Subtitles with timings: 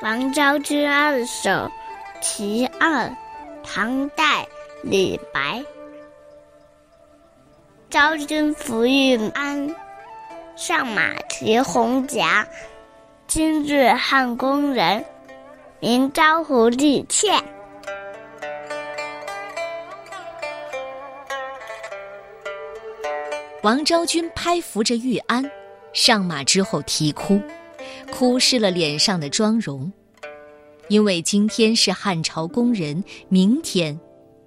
[0.00, 1.68] 王昭君二首
[2.20, 3.12] 其二，
[3.64, 4.46] 唐代
[4.80, 5.60] 李白。
[7.90, 9.74] 昭君服玉鞍，
[10.54, 12.46] 上马提红甲。
[13.26, 15.04] 今日汉宫人，
[15.80, 17.32] 明朝胡地妾。
[23.64, 25.50] 王昭君拍扶着玉鞍，
[25.92, 27.42] 上马之后啼哭，
[28.12, 29.92] 哭湿了脸上的妆容，
[30.88, 33.98] 因为今天是汉朝宫人，明天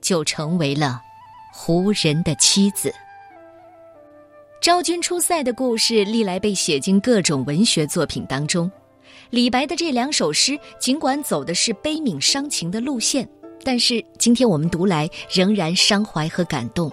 [0.00, 1.00] 就成为了
[1.52, 2.92] 胡人的妻子。
[4.60, 8.70] 昭君出塞的故事历来被写进各种文学作品当中。
[9.30, 13.28] 李白的这两首诗尽管走的是悲悯伤情的路线，
[13.62, 16.90] 但是今天我们读来仍然伤怀和感动。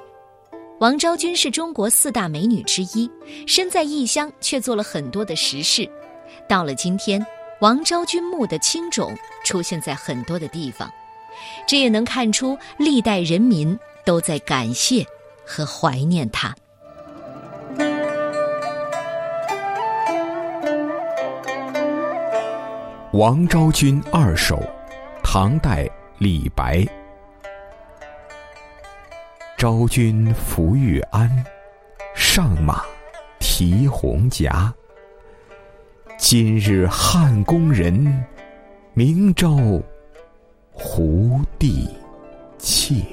[0.79, 3.09] 王昭君是中国四大美女之一，
[3.45, 5.87] 身在异乡却做了很多的实事。
[6.47, 7.25] 到了今天，
[7.59, 9.15] 王昭君墓的青冢
[9.45, 10.91] 出现在很多的地方，
[11.67, 15.05] 这也能看出历代人民都在感谢
[15.45, 16.55] 和怀念她。
[23.13, 24.57] 王昭君二首，
[25.21, 26.85] 唐代李白。
[29.57, 31.29] 昭君服玉鞍，
[32.15, 32.83] 上马
[33.37, 34.73] 提红甲。
[36.23, 38.23] 今日汉宫人，
[38.93, 39.81] 明朝
[40.71, 41.89] 胡地
[42.59, 43.03] 妾。